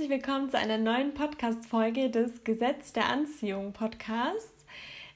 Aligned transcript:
herzlich 0.00 0.24
willkommen 0.24 0.48
zu 0.48 0.56
einer 0.56 0.78
neuen 0.78 1.12
Podcast-Folge 1.12 2.08
des 2.08 2.42
Gesetz 2.42 2.94
der 2.94 3.10
Anziehung 3.10 3.74
Podcasts. 3.74 4.64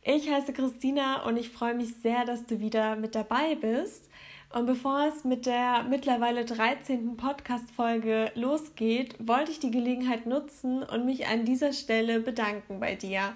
Ich 0.02 0.30
heiße 0.30 0.52
Christina 0.52 1.22
und 1.22 1.38
ich 1.38 1.48
freue 1.48 1.72
mich 1.72 1.94
sehr, 2.02 2.26
dass 2.26 2.44
du 2.44 2.60
wieder 2.60 2.94
mit 2.94 3.14
dabei 3.14 3.54
bist. 3.54 4.10
Und 4.52 4.66
bevor 4.66 5.06
es 5.06 5.24
mit 5.24 5.46
der 5.46 5.84
mittlerweile 5.84 6.44
13. 6.44 7.16
Podcast-Folge 7.16 8.30
losgeht, 8.34 9.16
wollte 9.26 9.52
ich 9.52 9.58
die 9.58 9.70
Gelegenheit 9.70 10.26
nutzen 10.26 10.82
und 10.82 11.06
mich 11.06 11.28
an 11.28 11.46
dieser 11.46 11.72
Stelle 11.72 12.20
bedanken 12.20 12.78
bei 12.78 12.94
dir. 12.94 13.32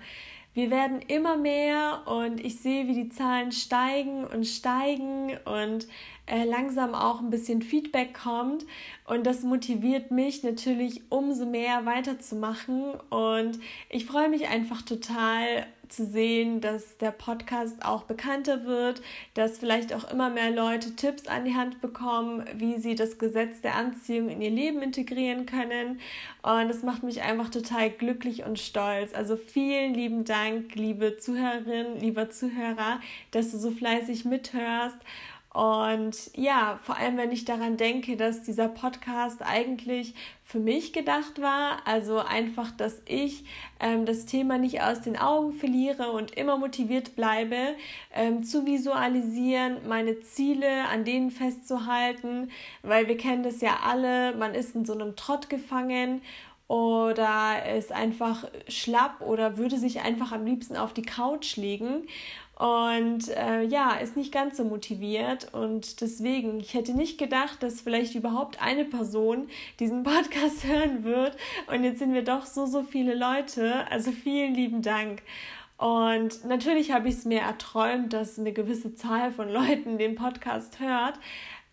Wir 0.58 0.72
werden 0.72 1.00
immer 1.06 1.36
mehr 1.36 2.02
und 2.06 2.44
ich 2.44 2.58
sehe, 2.58 2.88
wie 2.88 2.94
die 2.94 3.10
Zahlen 3.10 3.52
steigen 3.52 4.24
und 4.24 4.44
steigen 4.44 5.38
und 5.44 5.86
äh, 6.26 6.42
langsam 6.42 6.96
auch 6.96 7.20
ein 7.20 7.30
bisschen 7.30 7.62
Feedback 7.62 8.12
kommt. 8.12 8.66
Und 9.06 9.24
das 9.24 9.44
motiviert 9.44 10.10
mich 10.10 10.42
natürlich 10.42 11.02
umso 11.10 11.46
mehr 11.46 11.86
weiterzumachen. 11.86 12.94
Und 13.08 13.60
ich 13.88 14.04
freue 14.04 14.28
mich 14.28 14.48
einfach 14.48 14.82
total 14.82 15.64
zu 15.88 16.04
sehen, 16.04 16.60
dass 16.60 16.98
der 16.98 17.10
Podcast 17.10 17.84
auch 17.84 18.04
bekannter 18.04 18.64
wird, 18.64 19.02
dass 19.34 19.58
vielleicht 19.58 19.92
auch 19.92 20.10
immer 20.10 20.30
mehr 20.30 20.50
Leute 20.50 20.96
Tipps 20.96 21.26
an 21.26 21.44
die 21.44 21.54
Hand 21.54 21.80
bekommen, 21.80 22.44
wie 22.54 22.78
sie 22.78 22.94
das 22.94 23.18
Gesetz 23.18 23.60
der 23.60 23.74
Anziehung 23.74 24.28
in 24.28 24.40
ihr 24.40 24.50
Leben 24.50 24.82
integrieren 24.82 25.46
können. 25.46 26.00
Und 26.42 26.68
das 26.68 26.82
macht 26.82 27.02
mich 27.02 27.22
einfach 27.22 27.50
total 27.50 27.90
glücklich 27.90 28.44
und 28.44 28.58
stolz. 28.58 29.14
Also 29.14 29.36
vielen 29.36 29.94
lieben 29.94 30.24
Dank, 30.24 30.74
liebe 30.74 31.18
Zuhörerinnen, 31.18 32.00
lieber 32.00 32.30
Zuhörer, 32.30 33.00
dass 33.30 33.50
du 33.50 33.58
so 33.58 33.70
fleißig 33.70 34.24
mithörst. 34.24 34.98
Und 35.52 36.30
ja, 36.36 36.78
vor 36.82 36.98
allem 36.98 37.16
wenn 37.16 37.32
ich 37.32 37.44
daran 37.44 37.78
denke, 37.78 38.16
dass 38.16 38.42
dieser 38.42 38.68
Podcast 38.68 39.40
eigentlich 39.40 40.14
für 40.44 40.58
mich 40.58 40.92
gedacht 40.92 41.40
war, 41.40 41.78
also 41.86 42.18
einfach, 42.18 42.70
dass 42.70 43.00
ich 43.06 43.44
ähm, 43.80 44.04
das 44.04 44.26
Thema 44.26 44.58
nicht 44.58 44.82
aus 44.82 45.00
den 45.00 45.16
Augen 45.16 45.52
verliere 45.52 46.12
und 46.12 46.32
immer 46.32 46.58
motiviert 46.58 47.16
bleibe, 47.16 47.74
ähm, 48.14 48.44
zu 48.44 48.66
visualisieren, 48.66 49.78
meine 49.88 50.20
Ziele 50.20 50.86
an 50.92 51.04
denen 51.04 51.30
festzuhalten, 51.30 52.50
weil 52.82 53.08
wir 53.08 53.16
kennen 53.16 53.42
das 53.42 53.62
ja 53.62 53.78
alle, 53.84 54.36
man 54.36 54.54
ist 54.54 54.74
in 54.74 54.84
so 54.84 54.92
einem 54.92 55.16
Trott 55.16 55.48
gefangen 55.48 56.20
oder 56.68 57.64
ist 57.76 57.92
einfach 57.92 58.44
schlapp 58.68 59.22
oder 59.22 59.56
würde 59.56 59.78
sich 59.78 60.02
einfach 60.02 60.32
am 60.32 60.44
liebsten 60.44 60.76
auf 60.76 60.92
die 60.92 61.02
Couch 61.02 61.56
legen 61.56 62.06
und 62.58 63.28
äh, 63.28 63.62
ja, 63.62 63.92
ist 63.92 64.16
nicht 64.16 64.32
ganz 64.32 64.56
so 64.56 64.64
motiviert. 64.64 65.54
Und 65.54 66.00
deswegen, 66.00 66.58
ich 66.58 66.74
hätte 66.74 66.92
nicht 66.92 67.16
gedacht, 67.16 67.62
dass 67.62 67.80
vielleicht 67.80 68.16
überhaupt 68.16 68.60
eine 68.60 68.84
Person 68.84 69.48
diesen 69.78 70.02
Podcast 70.04 70.64
hören 70.64 71.04
wird. 71.04 71.36
Und 71.72 71.84
jetzt 71.84 72.00
sind 72.00 72.14
wir 72.14 72.24
doch 72.24 72.46
so, 72.46 72.66
so 72.66 72.82
viele 72.82 73.14
Leute. 73.14 73.88
Also 73.90 74.10
vielen 74.10 74.54
lieben 74.54 74.82
Dank. 74.82 75.22
Und 75.76 76.44
natürlich 76.46 76.90
habe 76.90 77.08
ich 77.08 77.14
es 77.14 77.24
mir 77.24 77.42
erträumt, 77.42 78.12
dass 78.12 78.40
eine 78.40 78.52
gewisse 78.52 78.96
Zahl 78.96 79.30
von 79.30 79.48
Leuten 79.48 79.96
den 79.96 80.16
Podcast 80.16 80.80
hört. 80.80 81.14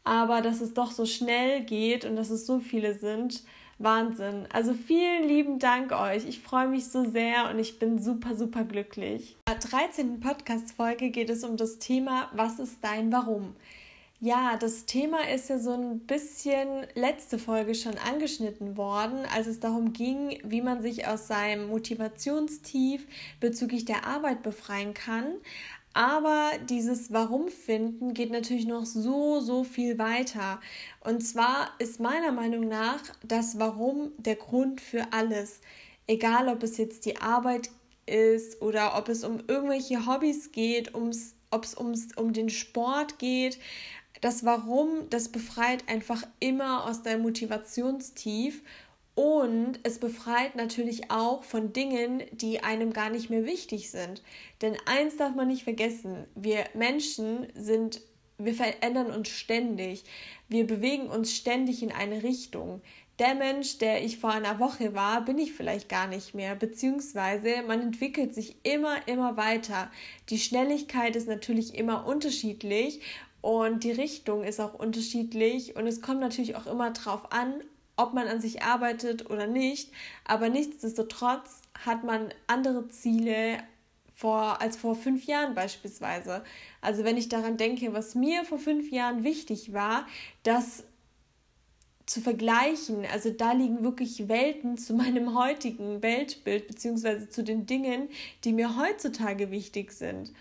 Aber 0.03 0.43
dass 0.43 0.61
es 0.61 0.75
doch 0.75 0.91
so 0.91 1.07
schnell 1.07 1.61
geht 1.61 2.05
und 2.05 2.15
dass 2.15 2.29
es 2.29 2.45
so 2.45 2.59
viele 2.59 2.93
sind, 2.93 3.41
Wahnsinn. 3.77 4.47
Also 4.53 4.73
vielen 4.73 5.27
lieben 5.27 5.59
Dank 5.59 5.91
euch. 5.91 6.25
Ich 6.27 6.39
freue 6.39 6.67
mich 6.67 6.87
so 6.87 7.09
sehr 7.09 7.49
und 7.49 7.59
ich 7.59 7.77
bin 7.77 8.01
super, 8.01 8.35
super 8.35 8.63
glücklich. 8.63 9.37
In 9.47 9.53
der 9.53 9.69
13. 9.69 10.19
Podcast-Folge 10.19 11.09
geht 11.09 11.29
es 11.29 11.43
um 11.43 11.57
das 11.57 11.79
Thema 11.79 12.29
Was 12.33 12.59
ist 12.59 12.77
dein 12.81 13.11
Warum? 13.11 13.55
Ja, 14.21 14.55
das 14.57 14.85
Thema 14.85 15.27
ist 15.27 15.49
ja 15.49 15.59
so 15.59 15.73
ein 15.73 15.99
bisschen 15.99 16.87
letzte 16.95 17.37
Folge 17.37 17.75
schon 17.75 17.97
angeschnitten 17.97 18.77
worden, 18.77 19.25
als 19.35 19.45
es 19.45 19.59
darum 19.59 19.91
ging, 19.91 20.39
wie 20.43 20.61
man 20.61 20.81
sich 20.81 21.05
aus 21.05 21.27
seinem 21.27 21.67
Motivationstief 21.67 23.05
bezüglich 23.41 23.83
der 23.83 24.07
Arbeit 24.07 24.41
befreien 24.41 24.93
kann. 24.93 25.25
Aber 25.95 26.51
dieses 26.69 27.13
Warum 27.13 27.47
finden 27.47 28.13
geht 28.13 28.29
natürlich 28.29 28.67
noch 28.67 28.85
so, 28.85 29.39
so 29.39 29.63
viel 29.63 29.97
weiter. 29.97 30.59
Und 30.99 31.21
zwar 31.21 31.69
ist 31.79 32.01
meiner 32.01 32.33
Meinung 32.33 32.67
nach 32.67 32.99
das 33.23 33.59
Warum 33.59 34.11
der 34.17 34.35
Grund 34.35 34.81
für 34.81 35.13
alles. 35.13 35.61
Egal, 36.05 36.49
ob 36.49 36.63
es 36.63 36.75
jetzt 36.75 37.05
die 37.05 37.15
Arbeit 37.21 37.69
ist 38.05 38.61
oder 38.61 38.97
ob 38.97 39.07
es 39.07 39.23
um 39.23 39.39
irgendwelche 39.47 40.05
Hobbys 40.05 40.51
geht, 40.51 40.93
ob 40.93 41.63
es 41.63 41.75
um 41.75 42.33
den 42.33 42.49
Sport 42.49 43.17
geht. 43.17 43.57
Das 44.19 44.43
Warum, 44.43 45.09
das 45.09 45.29
befreit 45.29 45.87
einfach 45.87 46.23
immer 46.41 46.83
aus 46.89 47.03
deinem 47.03 47.21
Motivationstief 47.21 48.63
und 49.15 49.79
es 49.83 49.99
befreit 49.99 50.55
natürlich 50.55 51.09
auch 51.09 51.43
von 51.43 51.71
Dingen, 51.71 52.23
die 52.31 52.59
einem 52.59 52.91
gar 52.91 53.09
nicht 53.09 53.29
mehr 53.29 53.45
wichtig 53.45 53.89
sind. 53.89 54.21
Denn 54.61 54.75
eins 54.85 55.15
darf 55.15 55.33
man 55.33 55.47
nicht 55.47 55.63
vergessen, 55.63 56.25
wir 56.35 56.65
Menschen 56.73 57.47
sind, 57.55 58.01
wir 58.37 58.53
verändern 58.53 59.11
uns 59.11 59.29
ständig. 59.29 60.03
Wir 60.49 60.67
bewegen 60.67 61.07
uns 61.07 61.33
ständig 61.33 61.81
in 61.81 61.93
eine 61.93 62.23
Richtung. 62.23 62.81
Der 63.17 63.33
Mensch, 63.33 63.77
der 63.77 64.03
ich 64.03 64.19
vor 64.19 64.31
einer 64.31 64.59
Woche 64.59 64.93
war, 64.93 65.23
bin 65.23 65.37
ich 65.37 65.53
vielleicht 65.53 65.87
gar 65.87 66.07
nicht 66.07 66.35
mehr, 66.35 66.53
beziehungsweise 66.53 67.63
man 67.65 67.81
entwickelt 67.81 68.35
sich 68.35 68.57
immer, 68.63 69.07
immer 69.07 69.37
weiter. 69.37 69.89
Die 70.29 70.37
Schnelligkeit 70.37 71.15
ist 71.15 71.29
natürlich 71.29 71.75
immer 71.75 72.05
unterschiedlich 72.05 72.99
und 73.39 73.85
die 73.85 73.91
Richtung 73.91 74.43
ist 74.43 74.59
auch 74.59 74.73
unterschiedlich 74.73 75.77
und 75.77 75.87
es 75.87 76.01
kommt 76.01 76.19
natürlich 76.19 76.57
auch 76.57 76.65
immer 76.65 76.91
drauf 76.91 77.31
an, 77.31 77.61
ob 77.97 78.13
man 78.13 78.27
an 78.27 78.41
sich 78.41 78.63
arbeitet 78.63 79.29
oder 79.29 79.47
nicht. 79.47 79.91
Aber 80.25 80.49
nichtsdestotrotz 80.49 81.61
hat 81.85 82.03
man 82.03 82.29
andere 82.47 82.87
Ziele 82.89 83.59
vor, 84.13 84.61
als 84.61 84.77
vor 84.77 84.95
fünf 84.95 85.25
Jahren 85.25 85.55
beispielsweise. 85.55 86.43
Also 86.81 87.03
wenn 87.03 87.17
ich 87.17 87.29
daran 87.29 87.57
denke, 87.57 87.93
was 87.93 88.15
mir 88.15 88.45
vor 88.45 88.59
fünf 88.59 88.89
Jahren 88.91 89.23
wichtig 89.23 89.73
war, 89.73 90.07
das 90.43 90.85
zu 92.05 92.21
vergleichen, 92.21 93.03
also 93.11 93.31
da 93.31 93.51
liegen 93.51 93.83
wirklich 93.83 94.27
Welten 94.29 94.77
zu 94.77 94.93
meinem 94.93 95.37
heutigen 95.37 96.03
Weltbild 96.03 96.67
beziehungsweise 96.67 97.29
zu 97.29 97.43
den 97.43 97.65
Dingen, 97.65 98.09
die 98.43 98.53
mir 98.53 98.77
heutzutage 98.77 99.51
wichtig 99.51 99.91
sind. 99.91 100.31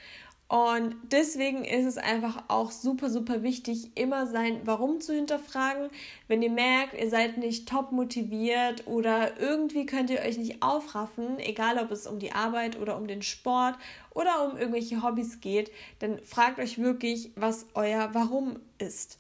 Und 0.47 0.95
deswegen 1.11 1.65
ist 1.65 1.87
es 1.87 1.97
einfach 1.97 2.45
auch 2.49 2.71
super, 2.71 3.09
super 3.09 3.43
wichtig, 3.43 3.97
immer 3.97 4.27
sein 4.27 4.61
Warum 4.65 5.01
zu 5.01 5.15
hinterfragen. 5.15 5.89
Wenn 6.29 6.43
ihr 6.43 6.51
merkt, 6.51 6.95
ihr 6.95 7.09
seid 7.09 7.39
nicht 7.39 7.67
top 7.69 7.93
motiviert 7.93 8.87
oder 8.87 9.41
irgendwie 9.41 9.87
könnt 9.87 10.11
ihr 10.11 10.21
euch 10.21 10.37
nicht 10.37 10.63
aufraffen, 10.63 11.39
egal 11.39 11.79
ob 11.79 11.91
es 11.91 12.07
um 12.07 12.19
die 12.19 12.33
Arbeit 12.33 12.79
oder 12.79 12.97
um 12.99 13.07
den 13.07 13.23
Sport 13.23 13.77
oder 14.11 14.45
um 14.45 14.59
irgendwelche 14.59 15.03
Hobbys 15.03 15.41
geht, 15.41 15.73
dann 15.99 16.19
fragt 16.21 16.59
euch 16.59 16.79
wirklich, 16.79 17.33
was 17.37 17.67
euer 17.75 18.11
Warum 18.13 18.61
ist. 18.79 19.19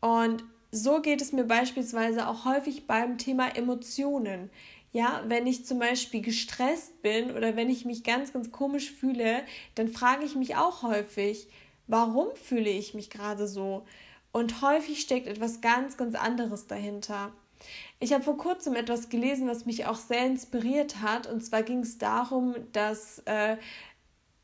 Und 0.00 0.44
so 0.70 1.00
geht 1.00 1.22
es 1.22 1.32
mir 1.32 1.44
beispielsweise 1.44 2.28
auch 2.28 2.44
häufig 2.44 2.86
beim 2.86 3.18
Thema 3.18 3.56
Emotionen. 3.56 4.50
Ja, 4.98 5.22
wenn 5.28 5.46
ich 5.46 5.64
zum 5.64 5.78
Beispiel 5.78 6.22
gestresst 6.22 7.02
bin 7.02 7.30
oder 7.30 7.54
wenn 7.54 7.70
ich 7.70 7.84
mich 7.84 8.02
ganz, 8.02 8.32
ganz 8.32 8.50
komisch 8.50 8.90
fühle, 8.90 9.44
dann 9.76 9.86
frage 9.86 10.24
ich 10.24 10.34
mich 10.34 10.56
auch 10.56 10.82
häufig, 10.82 11.46
warum 11.86 12.34
fühle 12.34 12.68
ich 12.68 12.94
mich 12.94 13.08
gerade 13.08 13.46
so? 13.46 13.86
Und 14.32 14.60
häufig 14.60 15.00
steckt 15.00 15.28
etwas 15.28 15.60
ganz, 15.60 15.96
ganz 15.98 16.16
anderes 16.16 16.66
dahinter. 16.66 17.32
Ich 18.00 18.12
habe 18.12 18.24
vor 18.24 18.38
kurzem 18.38 18.74
etwas 18.74 19.08
gelesen, 19.08 19.46
was 19.46 19.66
mich 19.66 19.86
auch 19.86 19.98
sehr 19.98 20.26
inspiriert 20.26 21.00
hat. 21.00 21.28
Und 21.28 21.44
zwar 21.44 21.62
ging 21.62 21.78
es 21.78 21.98
darum, 21.98 22.56
dass 22.72 23.20
äh, 23.26 23.56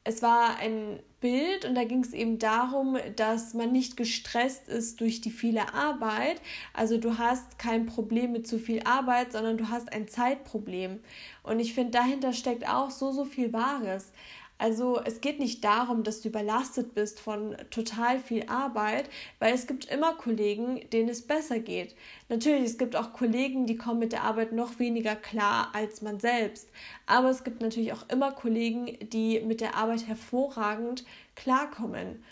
es 0.04 0.20
war 0.20 0.58
ein 0.58 1.00
Bild 1.20 1.64
und 1.64 1.74
da 1.74 1.84
ging 1.84 2.04
es 2.04 2.12
eben 2.12 2.38
darum, 2.38 2.98
dass 3.16 3.54
man 3.54 3.72
nicht 3.72 3.96
gestresst 3.96 4.68
ist 4.68 5.00
durch 5.00 5.22
die 5.22 5.30
viele 5.30 5.72
Arbeit. 5.72 6.42
Also 6.74 6.98
du 6.98 7.16
hast 7.16 7.58
kein 7.58 7.86
Problem 7.86 8.32
mit 8.32 8.46
zu 8.46 8.58
viel 8.58 8.82
Arbeit, 8.84 9.32
sondern 9.32 9.56
du 9.56 9.70
hast 9.70 9.90
ein 9.94 10.06
Zeitproblem. 10.06 11.00
Und 11.42 11.60
ich 11.60 11.72
finde, 11.72 11.92
dahinter 11.92 12.34
steckt 12.34 12.68
auch 12.68 12.90
so, 12.90 13.12
so 13.12 13.24
viel 13.24 13.54
Wahres. 13.54 14.12
Also 14.56 15.00
es 15.04 15.20
geht 15.20 15.40
nicht 15.40 15.64
darum, 15.64 16.04
dass 16.04 16.20
du 16.20 16.28
überlastet 16.28 16.94
bist 16.94 17.18
von 17.18 17.56
total 17.70 18.20
viel 18.20 18.46
Arbeit, 18.48 19.10
weil 19.40 19.52
es 19.52 19.66
gibt 19.66 19.86
immer 19.86 20.14
Kollegen, 20.14 20.80
denen 20.90 21.08
es 21.08 21.26
besser 21.26 21.58
geht. 21.58 21.96
Natürlich, 22.28 22.64
es 22.64 22.78
gibt 22.78 22.94
auch 22.94 23.12
Kollegen, 23.12 23.66
die 23.66 23.76
kommen 23.76 23.98
mit 23.98 24.12
der 24.12 24.22
Arbeit 24.22 24.52
noch 24.52 24.78
weniger 24.78 25.16
klar 25.16 25.70
als 25.72 26.02
man 26.02 26.20
selbst. 26.20 26.70
Aber 27.06 27.30
es 27.30 27.42
gibt 27.42 27.62
natürlich 27.62 27.92
auch 27.92 28.08
immer 28.08 28.30
Kollegen, 28.30 28.96
die 29.10 29.40
mit 29.40 29.60
der 29.60 29.74
Arbeit 29.74 30.06
hervorragend 30.06 31.04
klarkommen. 31.34 32.22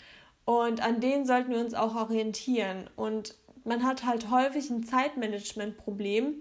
Und 0.45 0.81
an 0.81 1.01
denen 1.01 1.25
sollten 1.25 1.51
wir 1.51 1.59
uns 1.59 1.73
auch 1.73 1.95
orientieren. 1.95 2.89
Und 2.95 3.35
man 3.65 3.83
hat 3.83 4.05
halt 4.05 4.29
häufig 4.29 4.69
ein 4.69 4.83
Zeitmanagement-Problem 4.83 6.35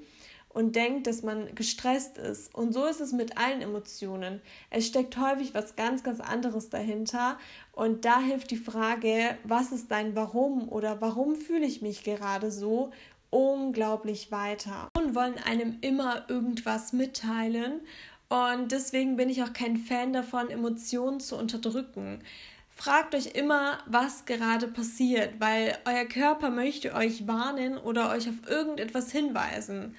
und 0.55 0.77
denkt, 0.77 1.07
dass 1.07 1.23
man 1.23 1.55
gestresst 1.55 2.19
ist. 2.19 2.55
Und 2.55 2.73
so 2.73 2.85
ist 2.85 3.01
es 3.01 3.13
mit 3.13 3.39
allen 3.39 3.63
Emotionen. 3.63 4.41
Es 4.71 4.87
steckt 4.87 5.17
häufig 5.17 5.55
was 5.55 5.77
ganz, 5.77 6.03
ganz 6.03 6.21
anderes 6.21 6.69
dahinter. 6.71 7.39
Und 7.73 8.05
da 8.05 8.21
hilft 8.21 8.51
die 8.51 8.57
Frage, 8.57 9.37
was 9.45 9.73
ist 9.73 9.91
dein 9.91 10.15
Warum 10.15 10.69
oder 10.69 11.01
warum 11.01 11.37
fühle 11.37 11.67
ich 11.67 11.83
mich 11.83 12.05
gerade 12.05 12.51
so? 12.51 12.91
unglaublich 13.33 14.31
weiter 14.31 14.89
und 14.95 15.15
wollen 15.15 15.39
einem 15.39 15.79
immer 15.81 16.29
irgendwas 16.29 16.93
mitteilen. 16.93 17.81
Und 18.29 18.73
deswegen 18.73 19.17
bin 19.17 19.31
ich 19.31 19.43
auch 19.43 19.55
kein 19.55 19.79
Fan 19.79 20.13
davon, 20.13 20.51
Emotionen 20.51 21.19
zu 21.19 21.37
unterdrücken. 21.37 22.23
Fragt 22.69 23.15
euch 23.15 23.35
immer, 23.35 23.79
was 23.87 24.25
gerade 24.25 24.69
passiert, 24.69 25.35
weil 25.39 25.77
euer 25.85 26.05
Körper 26.05 26.51
möchte 26.51 26.95
euch 26.95 27.27
warnen 27.27 27.79
oder 27.79 28.11
euch 28.11 28.29
auf 28.29 28.49
irgendetwas 28.49 29.13
hinweisen. 29.13 29.97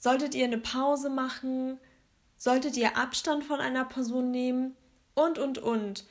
Solltet 0.00 0.34
ihr 0.34 0.44
eine 0.44 0.58
Pause 0.58 1.10
machen? 1.10 1.78
Solltet 2.36 2.76
ihr 2.76 2.96
Abstand 2.96 3.44
von 3.44 3.60
einer 3.60 3.84
Person 3.84 4.30
nehmen? 4.30 4.76
Und, 5.14 5.38
und, 5.38 5.58
und. 5.58 6.04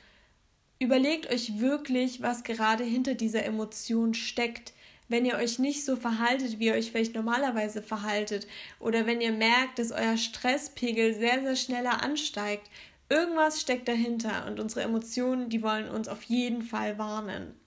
Überlegt 0.78 1.30
euch 1.32 1.58
wirklich, 1.58 2.20
was 2.20 2.44
gerade 2.44 2.84
hinter 2.84 3.14
dieser 3.14 3.44
Emotion 3.44 4.12
steckt. 4.12 4.74
Wenn 5.08 5.24
ihr 5.24 5.36
euch 5.36 5.58
nicht 5.58 5.86
so 5.86 5.96
verhaltet, 5.96 6.58
wie 6.58 6.66
ihr 6.66 6.74
euch 6.74 6.90
vielleicht 6.90 7.14
normalerweise 7.14 7.82
verhaltet, 7.82 8.46
oder 8.78 9.06
wenn 9.06 9.22
ihr 9.22 9.32
merkt, 9.32 9.78
dass 9.78 9.90
euer 9.90 10.18
Stresspegel 10.18 11.14
sehr, 11.14 11.40
sehr 11.40 11.56
schneller 11.56 12.02
ansteigt, 12.02 12.68
irgendwas 13.08 13.58
steckt 13.58 13.88
dahinter 13.88 14.46
und 14.46 14.60
unsere 14.60 14.82
Emotionen, 14.82 15.48
die 15.48 15.62
wollen 15.62 15.88
uns 15.88 16.08
auf 16.08 16.24
jeden 16.24 16.60
Fall 16.60 16.98
warnen. 16.98 17.58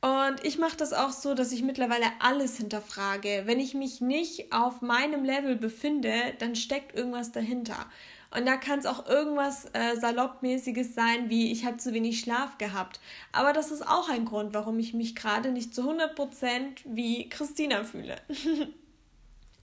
Und 0.00 0.42
ich 0.44 0.58
mache 0.58 0.78
das 0.78 0.94
auch 0.94 1.10
so, 1.10 1.34
dass 1.34 1.52
ich 1.52 1.62
mittlerweile 1.62 2.06
alles 2.20 2.56
hinterfrage. 2.56 3.42
Wenn 3.44 3.60
ich 3.60 3.74
mich 3.74 4.00
nicht 4.00 4.50
auf 4.52 4.80
meinem 4.80 5.24
Level 5.24 5.56
befinde, 5.56 6.12
dann 6.38 6.56
steckt 6.56 6.96
irgendwas 6.96 7.32
dahinter. 7.32 7.86
Und 8.30 8.46
da 8.46 8.56
kann 8.56 8.78
es 8.78 8.86
auch 8.86 9.06
irgendwas 9.06 9.66
äh, 9.72 9.96
Saloppmäßiges 9.96 10.94
sein, 10.94 11.28
wie 11.28 11.52
ich 11.52 11.66
habe 11.66 11.78
zu 11.78 11.92
wenig 11.92 12.20
Schlaf 12.20 12.58
gehabt. 12.58 13.00
Aber 13.32 13.52
das 13.52 13.70
ist 13.70 13.86
auch 13.86 14.08
ein 14.08 14.24
Grund, 14.24 14.54
warum 14.54 14.78
ich 14.78 14.94
mich 14.94 15.16
gerade 15.16 15.50
nicht 15.50 15.74
zu 15.74 15.82
100% 15.82 16.78
wie 16.84 17.28
Christina 17.28 17.84
fühle. 17.84 18.16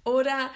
Oder 0.04 0.52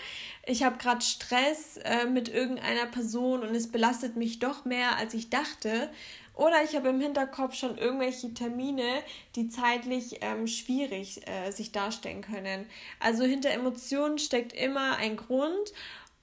ich 0.46 0.64
habe 0.64 0.78
gerade 0.78 1.02
Stress 1.02 1.78
äh, 1.78 2.06
mit 2.06 2.30
irgendeiner 2.30 2.86
Person 2.86 3.42
und 3.42 3.54
es 3.56 3.70
belastet 3.70 4.16
mich 4.16 4.40
doch 4.40 4.64
mehr, 4.64 4.98
als 4.98 5.14
ich 5.14 5.30
dachte. 5.30 5.90
Oder 6.34 6.64
ich 6.64 6.76
habe 6.76 6.90
im 6.90 7.02
Hinterkopf 7.02 7.56
schon 7.56 7.78
irgendwelche 7.78 8.34
Termine, 8.34 9.04
die 9.36 9.50
zeitlich 9.50 10.20
ähm, 10.22 10.48
schwierig 10.48 11.28
äh, 11.28 11.52
sich 11.52 11.72
darstellen 11.72 12.22
können. 12.22 12.66
Also 13.00 13.24
hinter 13.24 13.52
Emotionen 13.52 14.18
steckt 14.18 14.54
immer 14.54 14.98
ein 14.98 15.18
Grund. 15.18 15.74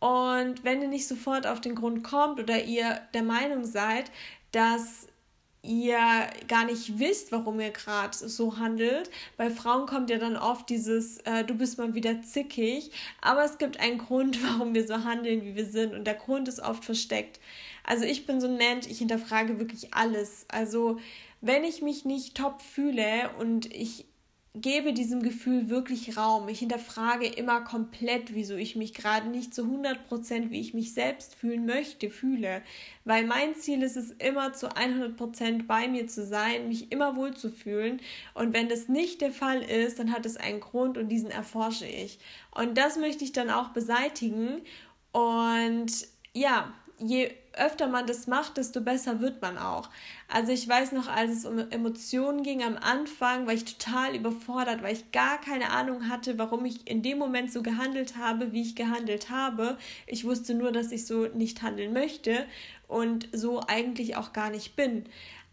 Und 0.01 0.65
wenn 0.65 0.81
ihr 0.83 0.89
nicht 0.89 1.09
sofort 1.09 1.47
auf 1.47 1.61
den 1.61 1.75
Grund 1.75 2.05
kommt 2.05 2.41
oder 2.41 2.63
ihr 2.63 3.01
der 3.15 3.23
Meinung 3.23 3.65
seid, 3.65 4.11
dass 4.53 5.09
ihr 5.63 5.99
gar 6.47 6.65
nicht 6.65 6.99
wisst, 6.99 7.33
warum 7.33 7.61
ihr 7.61 7.71
gerade 7.71 8.17
so 8.17 8.59
handelt. 8.59 9.11
Bei 9.37 9.51
Frauen 9.51 9.87
kommt 9.87 10.11
ja 10.11 10.19
dann 10.19 10.37
oft 10.37 10.69
dieses, 10.69 11.19
äh, 11.19 11.45
du 11.45 11.55
bist 11.55 11.79
mal 11.79 11.95
wieder 11.95 12.23
zickig, 12.23 12.91
aber 13.21 13.45
es 13.45 13.59
gibt 13.59 13.81
einen 13.81 13.99
Grund, 13.99 14.43
warum 14.47 14.75
wir 14.75 14.87
so 14.87 15.05
handeln, 15.05 15.43
wie 15.43 15.57
wir 15.57 15.67
sind 15.67 15.95
und 15.95 16.05
der 16.05 16.15
Grund 16.15 16.49
ist 16.49 16.61
oft 16.61 16.85
versteckt. 16.85 17.41
Also 17.85 18.05
ich 18.05 18.27
bin 18.27 18.41
so 18.41 18.47
ein 18.47 18.57
Mensch, 18.57 18.87
ich 18.87 18.99
hinterfrage 18.99 19.59
wirklich 19.59 19.95
alles. 19.95 20.47
Also 20.49 20.99
wenn 21.41 21.65
ich 21.65 21.83
mich 21.83 22.05
nicht 22.05 22.37
top 22.37 22.63
fühle 22.63 23.31
und 23.39 23.73
ich 23.73 24.07
gebe 24.55 24.93
diesem 24.93 25.23
Gefühl 25.23 25.69
wirklich 25.69 26.17
Raum. 26.17 26.49
Ich 26.49 26.59
hinterfrage 26.61 27.27
immer 27.27 27.61
komplett, 27.61 28.35
wieso 28.35 28.57
ich 28.57 28.77
mich 28.77 28.95
gerade 28.95 29.29
nicht 29.29 29.55
zu 29.55 29.63
100%, 29.63 30.51
wie 30.51 30.61
ich 30.61 30.75
mich 30.75 30.95
selbst 30.95 31.35
fühlen 31.35 31.67
möchte, 31.67 32.11
fühle. 32.11 32.63
Weil 33.05 33.27
mein 33.27 33.55
Ziel 33.55 33.83
ist 33.83 33.97
es 33.97 34.11
immer 34.13 34.53
zu 34.53 34.69
100% 34.69 35.67
bei 35.67 35.89
mir 35.89 36.07
zu 36.09 36.25
sein, 36.25 36.69
mich 36.69 36.91
immer 36.93 37.17
wohl 37.17 37.35
zu 37.35 37.51
fühlen. 37.51 38.01
Und 38.35 38.55
wenn 38.55 38.69
das 38.69 38.89
nicht 38.89 39.21
der 39.21 39.33
Fall 39.33 39.63
ist, 39.63 39.99
dann 39.99 40.13
hat 40.13 40.27
es 40.27 40.37
einen 40.37 40.61
Grund 40.61 40.99
und 40.99 41.09
diesen 41.09 41.31
erforsche 41.31 41.87
ich. 41.87 42.19
Und 42.51 42.77
das 42.77 42.97
möchte 42.97 43.25
ich 43.25 43.33
dann 43.33 43.51
auch 43.51 43.69
beseitigen. 43.69 44.63
Und 45.13 46.07
ja, 46.33 46.73
je 46.99 47.31
öfter 47.53 47.89
man 47.89 48.07
das 48.07 48.27
macht, 48.27 48.57
desto 48.57 48.81
besser 48.81 49.21
wird 49.21 49.43
man 49.43 49.59
auch. 49.59 49.89
Also 50.29 50.53
ich 50.53 50.69
weiß 50.69 50.93
noch, 50.93 51.09
als 51.09 51.33
es 51.33 51.45
um 51.45 51.59
Emotionen 51.71 52.43
ging 52.43 52.63
am 52.63 52.77
Anfang, 52.77 53.47
war 53.47 53.55
ich 53.55 53.65
total 53.65 54.15
überfordert, 54.15 54.83
weil 54.83 54.95
ich 54.95 55.11
gar 55.11 55.41
keine 55.41 55.71
Ahnung 55.71 56.09
hatte, 56.09 56.39
warum 56.39 56.65
ich 56.65 56.89
in 56.89 57.03
dem 57.03 57.19
Moment 57.19 57.53
so 57.53 57.63
gehandelt 57.63 58.17
habe, 58.17 58.53
wie 58.53 58.63
ich 58.63 58.77
gehandelt 58.77 59.31
habe. 59.31 59.79
Ich 60.07 60.25
wusste 60.25 60.55
nur, 60.55 60.73
dass 60.73 60.93
ich 60.93 61.07
so 61.07 61.27
nicht 61.27 61.63
handeln 61.63 61.93
möchte 61.93 62.47
und 62.87 63.29
so 63.33 63.61
eigentlich 63.67 64.17
auch 64.17 64.33
gar 64.33 64.51
nicht 64.51 64.77
bin. 64.77 65.05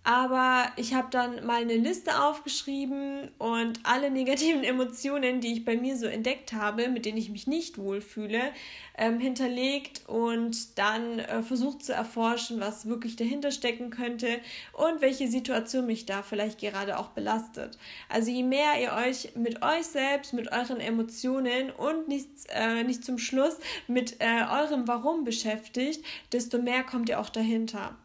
Aber 0.06 0.68
ich 0.76 0.94
habe 0.94 1.08
dann 1.10 1.44
mal 1.48 1.62
eine 1.62 1.78
Liste 1.78 2.22
aufgeschrieben 2.22 3.32
und 3.40 3.80
alle 3.82 4.12
negativen 4.12 4.64
Emotionen, 4.64 5.42
die 5.42 5.52
ich 5.52 5.66
bei 5.66 5.76
mir 5.78 5.98
so 5.98 6.06
entdeckt 6.06 6.54
habe, 6.54 6.90
mit 6.90 7.08
denen 7.08 7.18
ich 7.18 7.32
mich 7.32 7.48
nicht 7.48 7.80
wohlfühle, 7.80 8.52
ähm, 9.00 9.20
hinterlegt 9.20 10.08
und 10.08 10.78
dann 10.78 11.18
äh, 11.18 11.42
versucht 11.42 11.84
zu 11.84 11.94
erforschen, 11.94 12.60
was 12.60 12.88
wirklich 12.88 13.16
dahinter 13.16 13.50
stecken 13.50 13.90
könnte 13.90 14.28
und 14.74 15.02
welche 15.02 15.28
Situation 15.28 15.88
mich 15.88 16.06
da 16.06 16.22
vielleicht 16.22 16.60
gerade 16.60 17.00
auch 17.00 17.10
belastet. 17.10 17.80
Also 18.08 18.30
je 18.30 18.44
mehr 18.44 18.80
ihr 18.80 18.94
euch 18.94 19.36
mit 19.36 19.64
euch 19.64 19.88
selbst, 19.88 20.34
mit 20.34 20.52
euren 20.52 20.80
Emotionen 20.80 21.72
und 21.72 22.08
nicht, 22.08 22.30
äh, 22.50 22.84
nicht 22.84 23.04
zum 23.04 23.18
Schluss 23.18 23.58
mit 23.88 24.22
äh, 24.22 24.44
eurem 24.52 24.88
Warum 24.88 25.24
beschäftigt, 25.24 26.06
desto 26.32 26.60
mehr 26.60 26.84
kommt 26.84 27.10
ihr 27.10 27.20
auch 27.20 27.30
dahinter 27.30 27.98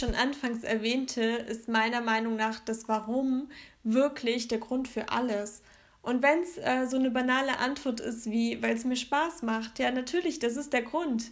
schon 0.00 0.14
anfangs 0.14 0.64
erwähnte, 0.64 1.22
ist 1.22 1.68
meiner 1.68 2.00
Meinung 2.00 2.36
nach 2.36 2.58
das 2.60 2.88
Warum 2.88 3.48
wirklich 3.84 4.48
der 4.48 4.58
Grund 4.58 4.88
für 4.88 5.08
alles. 5.10 5.62
Und 6.02 6.22
wenn 6.22 6.40
es 6.42 6.58
äh, 6.58 6.86
so 6.86 6.98
eine 6.98 7.10
banale 7.10 7.58
Antwort 7.58 8.00
ist 8.00 8.30
wie, 8.30 8.60
weil 8.62 8.74
es 8.74 8.84
mir 8.84 8.96
Spaß 8.96 9.42
macht, 9.42 9.78
ja 9.78 9.90
natürlich, 9.90 10.38
das 10.38 10.56
ist 10.56 10.72
der 10.72 10.82
Grund. 10.82 11.30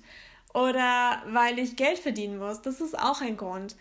Oder 0.54 1.22
weil 1.26 1.58
ich 1.58 1.76
Geld 1.76 1.98
verdienen 1.98 2.38
muss, 2.38 2.62
das 2.62 2.80
ist 2.80 2.98
auch 2.98 3.20
ein 3.20 3.36
Grund. 3.36 3.76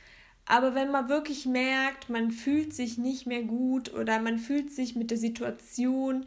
Aber 0.45 0.73
wenn 0.73 0.89
man 0.91 1.07
wirklich 1.07 1.45
merkt, 1.45 2.09
man 2.09 2.31
fühlt 2.31 2.73
sich 2.73 2.97
nicht 2.97 3.27
mehr 3.27 3.43
gut 3.43 3.93
oder 3.93 4.19
man 4.19 4.39
fühlt 4.39 4.71
sich 4.71 4.95
mit 4.95 5.11
der 5.11 5.17
Situation 5.17 6.25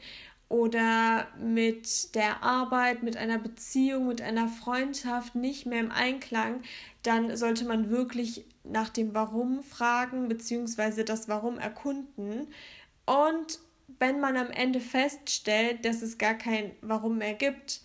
oder 0.49 1.29
mit 1.39 2.15
der 2.15 2.43
Arbeit, 2.43 3.03
mit 3.03 3.17
einer 3.17 3.39
Beziehung, 3.39 4.07
mit 4.07 4.23
einer 4.23 4.49
Freundschaft 4.49 5.35
nicht 5.35 5.67
mehr 5.67 5.81
im 5.81 5.91
Einklang, 5.91 6.63
dann 7.03 7.37
sollte 7.37 7.65
man 7.65 7.91
wirklich 7.91 8.45
nach 8.63 8.89
dem 8.89 9.15
Warum 9.15 9.63
fragen 9.63 10.29
bzw. 10.29 11.05
das 11.05 11.29
Warum 11.29 11.59
erkunden. 11.59 12.49
Und 13.07 13.59
wenn 13.99 14.21
man 14.21 14.37
am 14.37 14.51
Ende 14.51 14.81
feststellt, 14.81 15.85
dass 15.85 16.03
es 16.03 16.19
gar 16.19 16.35
kein 16.35 16.73
Warum 16.81 17.19
mehr 17.19 17.35
gibt, 17.35 17.81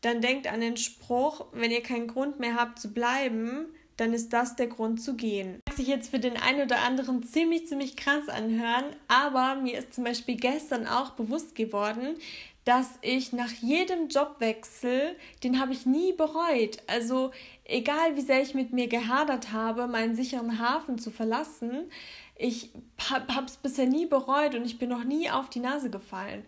dann 0.00 0.20
denkt 0.20 0.46
an 0.48 0.60
den 0.60 0.76
Spruch, 0.76 1.46
wenn 1.52 1.70
ihr 1.70 1.82
keinen 1.82 2.08
Grund 2.08 2.40
mehr 2.40 2.56
habt 2.56 2.78
zu 2.78 2.92
bleiben, 2.92 3.66
dann 4.02 4.12
ist 4.14 4.32
das 4.32 4.56
der 4.56 4.66
Grund 4.66 5.00
zu 5.00 5.14
gehen. 5.14 5.60
Das 5.64 5.76
sich 5.76 5.86
jetzt 5.86 6.10
für 6.10 6.18
den 6.18 6.36
einen 6.36 6.62
oder 6.62 6.80
anderen 6.80 7.22
ziemlich, 7.22 7.68
ziemlich 7.68 7.96
krass 7.96 8.28
anhören, 8.28 8.84
aber 9.06 9.54
mir 9.54 9.78
ist 9.78 9.94
zum 9.94 10.02
Beispiel 10.02 10.36
gestern 10.36 10.88
auch 10.88 11.10
bewusst 11.10 11.54
geworden, 11.54 12.16
dass 12.64 12.98
ich 13.00 13.32
nach 13.32 13.52
jedem 13.52 14.08
Jobwechsel, 14.08 15.16
den 15.44 15.60
habe 15.60 15.72
ich 15.72 15.86
nie 15.86 16.12
bereut. 16.12 16.78
Also 16.88 17.30
egal 17.64 18.16
wie 18.16 18.22
sehr 18.22 18.42
ich 18.42 18.54
mit 18.54 18.72
mir 18.72 18.88
gehadert 18.88 19.52
habe, 19.52 19.86
meinen 19.86 20.16
sicheren 20.16 20.58
Hafen 20.58 20.98
zu 20.98 21.12
verlassen, 21.12 21.88
ich 22.36 22.70
habe 23.08 23.46
es 23.46 23.56
bisher 23.56 23.86
nie 23.86 24.06
bereut 24.06 24.56
und 24.56 24.64
ich 24.64 24.78
bin 24.80 24.88
noch 24.88 25.04
nie 25.04 25.30
auf 25.30 25.48
die 25.48 25.60
Nase 25.60 25.90
gefallen. 25.90 26.44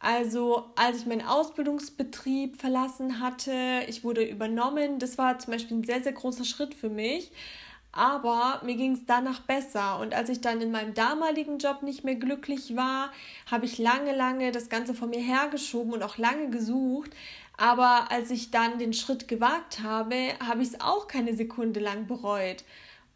Also 0.00 0.70
als 0.76 0.98
ich 0.98 1.06
meinen 1.06 1.26
Ausbildungsbetrieb 1.26 2.60
verlassen 2.60 3.20
hatte, 3.20 3.82
ich 3.88 4.04
wurde 4.04 4.22
übernommen, 4.22 4.98
das 4.98 5.18
war 5.18 5.38
zum 5.38 5.52
Beispiel 5.52 5.78
ein 5.78 5.84
sehr, 5.84 6.02
sehr 6.02 6.12
großer 6.12 6.44
Schritt 6.44 6.74
für 6.74 6.88
mich. 6.88 7.32
Aber 7.90 8.60
mir 8.64 8.76
ging 8.76 8.92
es 8.92 9.06
danach 9.06 9.40
besser. 9.40 9.98
Und 9.98 10.14
als 10.14 10.28
ich 10.28 10.40
dann 10.40 10.60
in 10.60 10.70
meinem 10.70 10.94
damaligen 10.94 11.58
Job 11.58 11.82
nicht 11.82 12.04
mehr 12.04 12.14
glücklich 12.14 12.76
war, 12.76 13.10
habe 13.50 13.64
ich 13.64 13.78
lange, 13.78 14.14
lange 14.14 14.52
das 14.52 14.68
Ganze 14.68 14.94
vor 14.94 15.08
mir 15.08 15.20
hergeschoben 15.20 15.94
und 15.94 16.02
auch 16.02 16.18
lange 16.18 16.50
gesucht. 16.50 17.10
Aber 17.56 18.10
als 18.12 18.30
ich 18.30 18.52
dann 18.52 18.78
den 18.78 18.92
Schritt 18.92 19.26
gewagt 19.26 19.80
habe, 19.82 20.14
habe 20.46 20.62
ich 20.62 20.68
es 20.68 20.80
auch 20.80 21.08
keine 21.08 21.34
Sekunde 21.34 21.80
lang 21.80 22.06
bereut. 22.06 22.62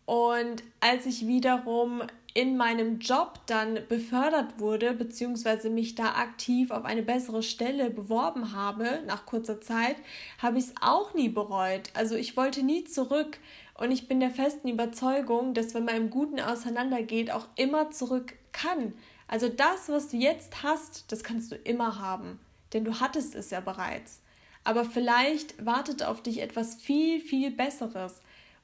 Und 0.04 0.64
als 0.80 1.06
ich 1.06 1.28
wiederum 1.28 2.02
in 2.34 2.56
meinem 2.56 2.98
Job 2.98 3.40
dann 3.46 3.80
befördert 3.88 4.58
wurde, 4.58 4.94
beziehungsweise 4.94 5.68
mich 5.70 5.94
da 5.94 6.14
aktiv 6.14 6.70
auf 6.70 6.84
eine 6.84 7.02
bessere 7.02 7.42
Stelle 7.42 7.90
beworben 7.90 8.52
habe, 8.52 9.02
nach 9.06 9.26
kurzer 9.26 9.60
Zeit, 9.60 9.96
habe 10.38 10.58
ich 10.58 10.64
es 10.64 10.74
auch 10.80 11.14
nie 11.14 11.28
bereut. 11.28 11.90
Also 11.94 12.14
ich 12.14 12.36
wollte 12.36 12.62
nie 12.62 12.84
zurück. 12.84 13.38
Und 13.74 13.90
ich 13.90 14.06
bin 14.06 14.20
der 14.20 14.30
festen 14.30 14.68
Überzeugung, 14.68 15.54
dass 15.54 15.74
wenn 15.74 15.84
man 15.84 15.96
im 15.96 16.10
Guten 16.10 16.40
auseinandergeht, 16.40 17.30
auch 17.30 17.48
immer 17.56 17.90
zurück 17.90 18.34
kann. 18.52 18.94
Also 19.28 19.48
das, 19.48 19.88
was 19.88 20.08
du 20.08 20.16
jetzt 20.18 20.62
hast, 20.62 21.10
das 21.10 21.24
kannst 21.24 21.52
du 21.52 21.56
immer 21.56 21.98
haben. 21.98 22.38
Denn 22.72 22.84
du 22.84 23.00
hattest 23.00 23.34
es 23.34 23.50
ja 23.50 23.60
bereits. 23.60 24.20
Aber 24.64 24.84
vielleicht 24.84 25.64
wartet 25.64 26.02
auf 26.02 26.22
dich 26.22 26.40
etwas 26.40 26.76
viel, 26.76 27.20
viel 27.20 27.50
Besseres. 27.50 28.20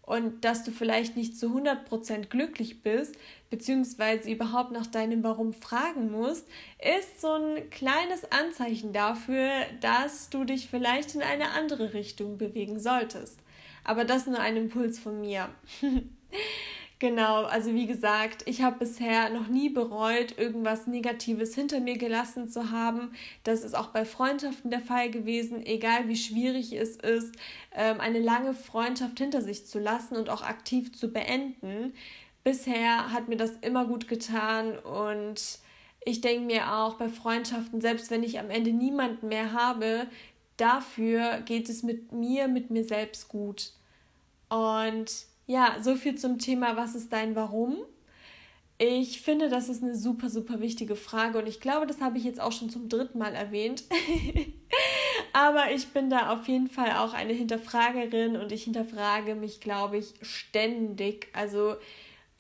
und 0.08 0.42
dass 0.42 0.64
du 0.64 0.70
vielleicht 0.70 1.16
nicht 1.16 1.36
zu 1.38 1.48
100% 1.48 2.28
glücklich 2.28 2.82
bist, 2.82 3.14
beziehungsweise 3.50 4.30
überhaupt 4.30 4.72
nach 4.72 4.86
deinem 4.86 5.22
Warum 5.22 5.52
fragen 5.52 6.10
musst, 6.10 6.46
ist 6.78 7.20
so 7.20 7.32
ein 7.32 7.70
kleines 7.70 8.30
Anzeichen 8.30 8.92
dafür, 8.92 9.50
dass 9.80 10.30
du 10.30 10.44
dich 10.44 10.68
vielleicht 10.68 11.14
in 11.14 11.22
eine 11.22 11.50
andere 11.50 11.94
Richtung 11.94 12.38
bewegen 12.38 12.78
solltest. 12.78 13.38
Aber 13.84 14.04
das 14.04 14.26
nur 14.26 14.40
ein 14.40 14.56
Impuls 14.56 14.98
von 14.98 15.20
mir. 15.20 15.48
Genau, 17.00 17.44
also 17.44 17.74
wie 17.74 17.86
gesagt, 17.86 18.42
ich 18.46 18.62
habe 18.62 18.80
bisher 18.80 19.30
noch 19.30 19.46
nie 19.46 19.68
bereut, 19.68 20.36
irgendwas 20.36 20.88
Negatives 20.88 21.54
hinter 21.54 21.78
mir 21.78 21.96
gelassen 21.96 22.48
zu 22.48 22.72
haben. 22.72 23.12
Das 23.44 23.62
ist 23.62 23.76
auch 23.76 23.90
bei 23.90 24.04
Freundschaften 24.04 24.72
der 24.72 24.80
Fall 24.80 25.08
gewesen, 25.08 25.64
egal 25.64 26.08
wie 26.08 26.16
schwierig 26.16 26.72
es 26.72 26.96
ist, 26.96 27.36
ähm, 27.72 28.00
eine 28.00 28.18
lange 28.18 28.52
Freundschaft 28.52 29.18
hinter 29.18 29.42
sich 29.42 29.64
zu 29.64 29.78
lassen 29.78 30.16
und 30.16 30.28
auch 30.28 30.42
aktiv 30.42 30.92
zu 30.92 31.12
beenden. 31.12 31.92
Bisher 32.48 33.12
hat 33.12 33.28
mir 33.28 33.36
das 33.36 33.50
immer 33.60 33.84
gut 33.84 34.08
getan 34.08 34.78
und 34.78 35.58
ich 36.02 36.22
denke 36.22 36.46
mir 36.46 36.72
auch 36.72 36.94
bei 36.94 37.10
Freundschaften, 37.10 37.82
selbst 37.82 38.10
wenn 38.10 38.22
ich 38.22 38.38
am 38.38 38.48
Ende 38.48 38.72
niemanden 38.72 39.28
mehr 39.28 39.52
habe, 39.52 40.06
dafür 40.56 41.42
geht 41.42 41.68
es 41.68 41.82
mit 41.82 42.12
mir, 42.12 42.48
mit 42.48 42.70
mir 42.70 42.84
selbst 42.84 43.28
gut. 43.28 43.72
Und 44.48 45.26
ja, 45.46 45.76
so 45.82 45.94
viel 45.94 46.14
zum 46.14 46.38
Thema, 46.38 46.74
was 46.74 46.94
ist 46.94 47.12
dein 47.12 47.36
Warum? 47.36 47.76
Ich 48.78 49.20
finde, 49.20 49.50
das 49.50 49.68
ist 49.68 49.82
eine 49.82 49.94
super, 49.94 50.30
super 50.30 50.58
wichtige 50.58 50.96
Frage 50.96 51.40
und 51.40 51.48
ich 51.48 51.60
glaube, 51.60 51.86
das 51.86 52.00
habe 52.00 52.16
ich 52.16 52.24
jetzt 52.24 52.40
auch 52.40 52.52
schon 52.52 52.70
zum 52.70 52.88
dritten 52.88 53.18
Mal 53.18 53.34
erwähnt. 53.34 53.84
Aber 55.34 55.70
ich 55.70 55.88
bin 55.88 56.08
da 56.08 56.32
auf 56.32 56.48
jeden 56.48 56.68
Fall 56.68 56.92
auch 56.92 57.12
eine 57.12 57.34
Hinterfragerin 57.34 58.38
und 58.38 58.52
ich 58.52 58.64
hinterfrage 58.64 59.34
mich, 59.34 59.60
glaube 59.60 59.98
ich, 59.98 60.14
ständig. 60.22 61.28
Also 61.34 61.76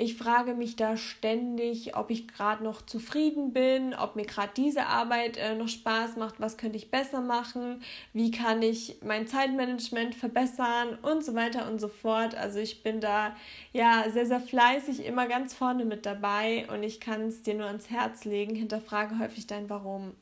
ich 0.00 0.16
frage 0.16 0.54
mich 0.54 0.76
da 0.76 0.96
ständig, 0.96 1.96
ob 1.96 2.10
ich 2.10 2.28
gerade 2.28 2.62
noch 2.62 2.82
zufrieden 2.82 3.52
bin, 3.52 3.94
ob 3.94 4.14
mir 4.14 4.26
gerade 4.26 4.52
diese 4.56 4.86
Arbeit 4.86 5.36
äh, 5.36 5.56
noch 5.56 5.66
Spaß 5.66 6.16
macht, 6.16 6.38
was 6.38 6.56
könnte 6.56 6.76
ich 6.76 6.92
besser 6.92 7.20
machen, 7.20 7.82
wie 8.12 8.30
kann 8.30 8.62
ich 8.62 8.98
mein 9.04 9.26
Zeitmanagement 9.26 10.14
verbessern 10.14 10.96
und 11.02 11.24
so 11.24 11.34
weiter 11.34 11.68
und 11.68 11.80
so 11.80 11.88
fort. 11.88 12.36
Also 12.36 12.60
ich 12.60 12.84
bin 12.84 13.00
da 13.00 13.34
ja 13.72 14.04
sehr, 14.08 14.26
sehr 14.26 14.40
fleißig, 14.40 15.04
immer 15.04 15.26
ganz 15.26 15.52
vorne 15.52 15.84
mit 15.84 16.06
dabei 16.06 16.66
und 16.72 16.84
ich 16.84 17.00
kann 17.00 17.22
es 17.22 17.42
dir 17.42 17.54
nur 17.54 17.66
ans 17.66 17.90
Herz 17.90 18.24
legen, 18.24 18.54
hinterfrage 18.54 19.18
häufig 19.18 19.48
dein 19.48 19.68
Warum. 19.68 20.12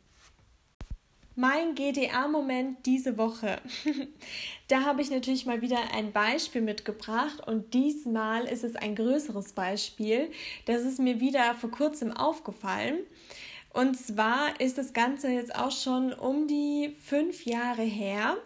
Mein 1.39 1.75
GDA-Moment 1.75 2.87
diese 2.87 3.19
Woche. 3.19 3.61
da 4.69 4.85
habe 4.85 5.03
ich 5.03 5.11
natürlich 5.11 5.45
mal 5.45 5.61
wieder 5.61 5.77
ein 5.93 6.11
Beispiel 6.11 6.63
mitgebracht 6.63 7.47
und 7.47 7.75
diesmal 7.75 8.45
ist 8.47 8.65
es 8.65 8.75
ein 8.75 8.95
größeres 8.95 9.53
Beispiel. 9.53 10.31
Das 10.65 10.81
ist 10.81 10.99
mir 10.99 11.21
wieder 11.21 11.55
vor 11.55 11.71
kurzem 11.71 12.11
aufgefallen. 12.11 13.01
Und 13.75 13.99
zwar 13.99 14.59
ist 14.63 14.79
das 14.79 14.95
Ganze 14.95 15.29
jetzt 15.29 15.55
auch 15.55 15.73
schon 15.73 16.15
um 16.15 16.49
die 16.49 16.97
fünf 17.03 17.45
Jahre 17.45 17.83
her. 17.83 18.39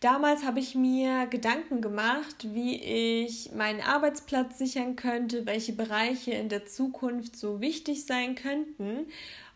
Damals 0.00 0.42
habe 0.42 0.58
ich 0.58 0.74
mir 0.74 1.26
Gedanken 1.26 1.82
gemacht, 1.82 2.46
wie 2.54 2.76
ich 2.76 3.52
meinen 3.52 3.82
Arbeitsplatz 3.82 4.56
sichern 4.56 4.96
könnte, 4.96 5.44
welche 5.44 5.74
Bereiche 5.74 6.30
in 6.30 6.48
der 6.48 6.64
Zukunft 6.64 7.36
so 7.36 7.60
wichtig 7.60 8.06
sein 8.06 8.34
könnten. 8.34 9.06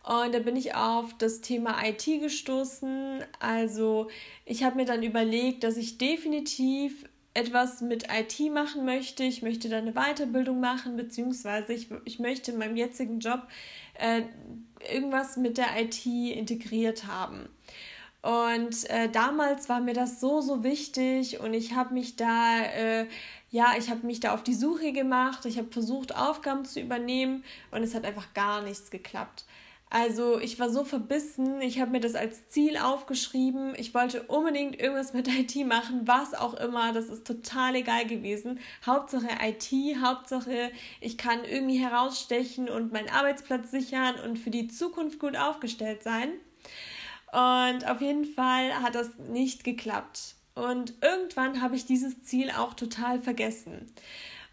Und 0.06 0.32
da 0.32 0.38
bin 0.38 0.54
ich 0.54 0.76
auf 0.76 1.14
das 1.18 1.40
Thema 1.40 1.84
IT 1.84 2.04
gestoßen. 2.04 3.24
Also 3.40 4.08
ich 4.44 4.62
habe 4.62 4.76
mir 4.76 4.84
dann 4.84 5.02
überlegt, 5.02 5.64
dass 5.64 5.76
ich 5.76 5.98
definitiv 5.98 7.04
etwas 7.34 7.80
mit 7.80 8.06
IT 8.12 8.52
machen 8.52 8.84
möchte. 8.84 9.24
Ich 9.24 9.42
möchte 9.42 9.68
da 9.68 9.78
eine 9.78 9.94
Weiterbildung 9.94 10.60
machen, 10.60 10.96
beziehungsweise 10.96 11.72
ich, 11.72 11.88
ich 12.04 12.20
möchte 12.20 12.52
in 12.52 12.58
meinem 12.58 12.76
jetzigen 12.76 13.18
Job 13.18 13.42
äh, 13.94 14.22
irgendwas 14.92 15.36
mit 15.36 15.58
der 15.58 15.66
IT 15.80 16.06
integriert 16.06 17.08
haben. 17.08 17.48
Und 18.22 18.88
äh, 18.88 19.08
damals 19.10 19.68
war 19.68 19.80
mir 19.80 19.94
das 19.94 20.20
so, 20.20 20.40
so 20.40 20.62
wichtig 20.62 21.40
und 21.40 21.52
ich 21.52 21.74
habe 21.74 21.94
mich 21.94 22.14
da, 22.14 22.60
äh, 22.62 23.06
ja, 23.50 23.74
ich 23.76 23.90
habe 23.90 24.06
mich 24.06 24.20
da 24.20 24.34
auf 24.34 24.44
die 24.44 24.54
Suche 24.54 24.92
gemacht, 24.92 25.46
ich 25.46 25.58
habe 25.58 25.68
versucht, 25.70 26.14
Aufgaben 26.14 26.64
zu 26.64 26.80
übernehmen 26.80 27.42
und 27.72 27.82
es 27.82 27.94
hat 27.94 28.04
einfach 28.04 28.34
gar 28.34 28.62
nichts 28.62 28.90
geklappt. 28.90 29.44
Also 29.88 30.40
ich 30.40 30.58
war 30.58 30.68
so 30.68 30.84
verbissen, 30.84 31.60
ich 31.60 31.80
habe 31.80 31.92
mir 31.92 32.00
das 32.00 32.16
als 32.16 32.48
Ziel 32.48 32.76
aufgeschrieben. 32.76 33.74
Ich 33.76 33.94
wollte 33.94 34.22
unbedingt 34.24 34.80
irgendwas 34.80 35.12
mit 35.12 35.28
IT 35.38 35.54
machen, 35.66 36.02
was 36.04 36.34
auch 36.34 36.54
immer. 36.54 36.92
Das 36.92 37.06
ist 37.06 37.26
total 37.26 37.76
egal 37.76 38.06
gewesen. 38.06 38.58
Hauptsache 38.84 39.28
IT, 39.42 39.72
Hauptsache 40.02 40.72
ich 41.00 41.16
kann 41.16 41.44
irgendwie 41.44 41.78
herausstechen 41.78 42.68
und 42.68 42.92
meinen 42.92 43.10
Arbeitsplatz 43.10 43.70
sichern 43.70 44.16
und 44.24 44.38
für 44.38 44.50
die 44.50 44.68
Zukunft 44.68 45.20
gut 45.20 45.36
aufgestellt 45.36 46.02
sein. 46.02 46.30
Und 47.32 47.88
auf 47.88 48.00
jeden 48.00 48.24
Fall 48.24 48.82
hat 48.82 48.94
das 48.96 49.16
nicht 49.30 49.62
geklappt. 49.62 50.34
Und 50.54 50.94
irgendwann 51.02 51.60
habe 51.60 51.76
ich 51.76 51.84
dieses 51.84 52.22
Ziel 52.22 52.50
auch 52.50 52.74
total 52.74 53.20
vergessen. 53.20 53.92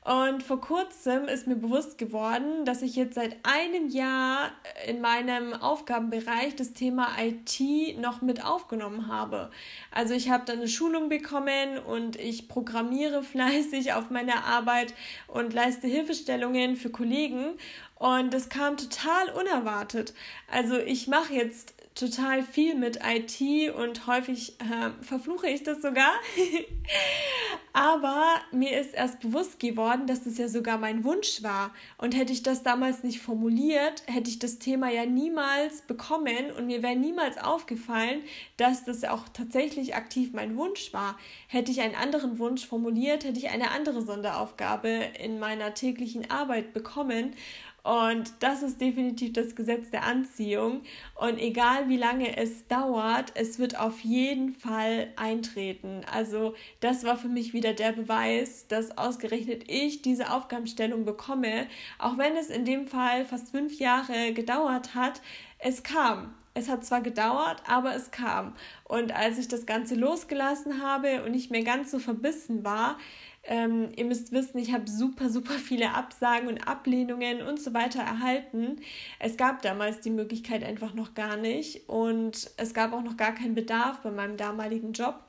Und 0.04 0.44
vor 0.44 0.60
kurzem 0.60 1.30
ist 1.30 1.48
mir 1.48 1.56
bewusst 1.56 1.98
geworden, 1.98 2.66
dass 2.66 2.82
ich 2.82 2.98
jetzt 2.98 3.16
seit 3.16 3.38
einem 3.44 3.88
Jahr 3.88 4.52
in 4.86 5.00
meinem 5.00 5.54
Aufgabenbereich 5.54 6.58
das 6.58 6.74
Thema 6.74 7.08
IT 7.20 7.98
noch 8.00 8.22
mit 8.22 8.44
aufgenommen 8.44 9.08
habe. 9.08 9.50
Also 9.92 10.14
ich 10.14 10.30
habe 10.30 10.44
dann 10.46 10.58
eine 10.58 10.68
Schulung 10.68 11.08
bekommen 11.08 11.78
und 11.78 12.18
ich 12.18 12.50
programmiere 12.50 13.24
fleißig 13.24 13.94
auf 13.94 14.10
meiner 14.10 14.44
Arbeit 14.44 14.94
und 15.28 15.54
leiste 15.54 15.88
Hilfestellungen 15.88 16.76
für 16.76 16.90
Kollegen. 16.90 17.54
Und 17.96 18.34
das 18.34 18.50
kam 18.50 18.76
total 18.76 19.30
unerwartet. 19.30 20.14
Also 20.52 20.78
ich 20.78 21.08
mache 21.08 21.34
jetzt 21.34 21.74
total 21.96 22.42
viel 22.44 22.76
mit 22.76 23.00
IT 23.04 23.74
und 23.76 24.08
häufig 24.08 24.60
äh, 24.60 25.04
verfluche 25.04 25.48
ich 25.48 25.64
das 25.64 25.82
sogar. 25.82 26.12
Aber 27.74 28.24
mir 28.52 28.80
ist 28.80 28.94
erst 28.94 29.20
bewusst 29.20 29.60
geworden, 29.60 30.06
dass 30.06 30.24
das 30.24 30.38
ja 30.38 30.48
sogar 30.48 30.78
mein 30.78 31.04
Wunsch 31.04 31.42
war. 31.42 31.72
Und 31.98 32.16
hätte 32.16 32.32
ich 32.34 32.44
das 32.44 32.62
damals 32.62 33.04
nicht 33.04 33.20
formuliert, 33.20 34.04
hätte 34.08 34.30
ich 34.30 34.40
das 34.40 34.60
Thema 34.60 34.92
ja 34.92 35.06
niemals 35.06 35.82
bekommen 35.82 36.52
und 36.58 36.68
mir 36.68 36.84
wäre 36.84 36.96
niemals 36.96 37.38
aufgefallen, 37.38 38.22
dass 38.58 38.86
das 38.86 39.04
auch 39.04 39.28
tatsächlich 39.30 39.96
aktiv 39.96 40.34
mein 40.34 40.56
Wunsch 40.56 40.94
war. 40.94 41.18
Hätte 41.48 41.72
ich 41.72 41.82
einen 41.82 41.96
anderen 41.96 42.38
Wunsch 42.38 42.66
formuliert, 42.66 43.24
hätte 43.24 43.40
ich 43.40 43.50
eine 43.50 43.72
andere 43.72 44.02
Sonderaufgabe 44.02 44.90
in 45.20 45.40
meiner 45.40 45.74
täglichen 45.74 46.30
Arbeit 46.30 46.74
bekommen. 46.74 47.36
Und 47.84 48.32
das 48.40 48.64
ist 48.64 48.80
definitiv 48.80 49.34
das 49.34 49.56
Gesetz 49.56 49.90
der 49.90 50.04
Anziehung. 50.04 50.84
Und 51.16 51.38
egal 51.38 51.90
wie 51.90 51.98
lange 51.98 52.38
es 52.38 52.66
dauert, 52.68 53.34
es 53.36 53.60
wird 53.60 53.78
auf 53.78 54.00
jeden 54.00 54.54
Fall 54.54 55.10
eintreten. 55.18 56.02
Also 56.10 56.56
das 56.80 57.04
war 57.04 57.18
für 57.18 57.28
mich 57.28 57.54
wieder 57.54 57.74
der 57.74 57.92
Beweis, 57.92 58.68
dass 58.68 58.98
ausgerechnet 58.98 59.70
ich 59.70 60.02
diese 60.02 60.32
Aufgabenstellung 60.32 61.04
bekomme. 61.04 61.68
Auch 62.00 62.18
wenn 62.18 62.38
es 62.38 62.50
in 62.50 62.64
dem 62.64 62.88
Fall 62.88 63.26
fast 63.26 63.50
fünf 63.50 63.78
Jahre 63.80 64.32
gedauert 64.34 64.96
hat, 64.96 65.22
es 65.60 65.84
kam. 65.84 66.34
Es 66.56 66.70
hat 66.70 66.86
zwar 66.86 67.02
gedauert, 67.02 67.64
aber 67.68 67.96
es 67.96 68.12
kam. 68.12 68.56
Und 68.84 69.14
als 69.14 69.40
ich 69.40 69.48
das 69.48 69.66
Ganze 69.66 69.96
losgelassen 69.96 70.84
habe 70.84 71.24
und 71.24 71.32
nicht 71.32 71.52
mehr 71.52 71.64
ganz 71.64 71.92
so 71.92 72.00
verbissen 72.00 72.64
war, 72.64 72.98
ähm, 73.46 73.90
ihr 73.96 74.06
müsst 74.06 74.32
wissen, 74.32 74.58
ich 74.58 74.74
habe 74.74 74.90
super, 74.90 75.30
super 75.30 75.54
viele 75.56 75.94
Absagen 75.94 76.48
und 76.48 76.68
Ablehnungen 76.68 77.42
und 77.42 77.60
so 77.60 77.74
weiter 77.74 78.02
erhalten. 78.02 78.78
Es 79.20 79.36
gab 79.36 79.62
damals 79.62 80.00
die 80.00 80.12
Möglichkeit 80.12 80.64
einfach 80.64 80.94
noch 80.94 81.14
gar 81.14 81.36
nicht 81.36 81.90
und 81.90 82.52
es 82.58 82.74
gab 82.74 82.94
auch 82.94 83.04
noch 83.04 83.18
gar 83.18 83.34
keinen 83.34 83.56
Bedarf 83.56 84.00
bei 84.02 84.12
meinem 84.12 84.38
damaligen 84.38 84.94
Job. 84.94 85.20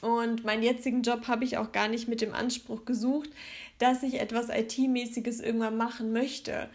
Und 0.00 0.44
meinen 0.44 0.62
jetzigen 0.62 1.02
Job 1.02 1.28
habe 1.28 1.44
ich 1.44 1.56
auch 1.56 1.72
gar 1.72 1.88
nicht 1.88 2.08
mit 2.08 2.20
dem 2.20 2.34
Anspruch 2.34 2.84
gesucht, 2.84 3.30
dass 3.78 4.02
ich 4.02 4.20
etwas 4.20 4.48
IT-mäßiges 4.50 5.40
irgendwann 5.40 5.76
machen 5.76 6.12
möchte. 6.12 6.68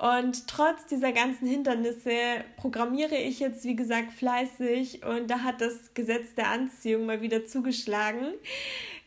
Und 0.00 0.46
trotz 0.46 0.86
dieser 0.86 1.12
ganzen 1.12 1.46
Hindernisse 1.46 2.12
programmiere 2.56 3.16
ich 3.16 3.38
jetzt, 3.38 3.64
wie 3.64 3.76
gesagt, 3.76 4.12
fleißig 4.12 5.04
und 5.04 5.30
da 5.30 5.40
hat 5.40 5.60
das 5.60 5.92
Gesetz 5.92 6.34
der 6.34 6.48
Anziehung 6.48 7.04
mal 7.04 7.20
wieder 7.20 7.44
zugeschlagen. 7.44 8.28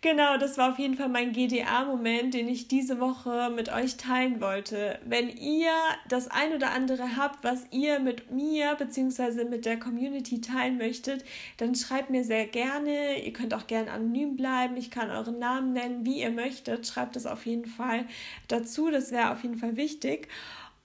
Genau, 0.04 0.36
das 0.36 0.58
war 0.58 0.72
auf 0.74 0.80
jeden 0.80 0.96
Fall 0.96 1.08
mein 1.08 1.32
GDA-Moment, 1.32 2.34
den 2.34 2.50
ich 2.50 2.68
diese 2.68 3.00
Woche 3.00 3.50
mit 3.56 3.72
euch 3.72 3.96
teilen 3.96 4.42
wollte. 4.42 5.00
Wenn 5.06 5.30
ihr 5.30 5.72
das 6.10 6.28
ein 6.28 6.52
oder 6.54 6.72
andere 6.72 7.16
habt, 7.16 7.42
was 7.46 7.66
ihr 7.72 8.02
mit 8.02 8.30
mir 8.30 8.76
bzw. 8.76 9.46
mit 9.46 9.66
der 9.66 9.80
Community 9.80 10.42
teilen 10.42 10.78
möchtet, 10.78 11.24
dann 11.56 11.74
schreibt 11.74 12.10
mir 12.10 12.26
sehr 12.26 12.46
gerne. 12.48 13.24
Ihr 13.24 13.32
könnt 13.32 13.54
auch 13.54 13.66
gerne 13.66 13.92
anonym 13.92 14.36
bleiben. 14.36 14.76
Ich 14.76 14.92
kann 14.92 15.10
euren 15.10 15.40
Namen 15.40 15.72
nennen, 15.72 16.06
wie 16.06 16.20
ihr 16.20 16.32
möchtet. 16.32 16.86
Schreibt 16.86 17.16
es 17.16 17.26
auf 17.26 17.46
jeden 17.46 17.66
Fall 17.66 18.06
dazu. 18.50 18.92
Das 18.92 19.14
wäre 19.14 19.32
auf 19.32 19.44
jeden 19.44 19.58
Fall 19.58 19.78
wichtig. 19.78 20.28